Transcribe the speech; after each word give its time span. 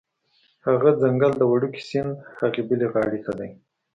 هغه 0.67 0.89
ځنګل 1.01 1.31
د 1.37 1.41
وړوکي 1.51 1.81
سیند 1.89 2.13
هغې 2.39 2.61
بلې 2.67 2.87
غاړې 2.93 3.19
ته 3.25 3.31
دی 3.39 3.49